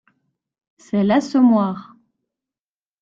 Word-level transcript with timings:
C’est 0.79 1.03
L’Assommoir 1.03 1.95